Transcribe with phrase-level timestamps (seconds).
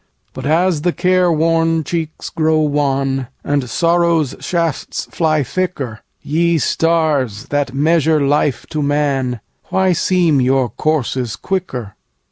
[0.33, 7.45] But as the care worn cheeks grow wan, And sorrow's shafts fly thicker, Ye Stars,
[7.51, 11.93] that measure life to man, Why seem your courses quicker?